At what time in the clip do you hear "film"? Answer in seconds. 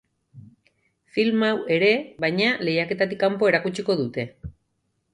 1.17-1.45